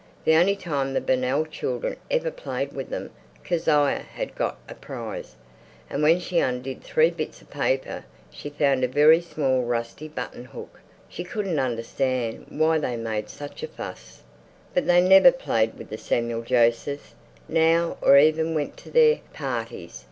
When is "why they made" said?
12.49-13.29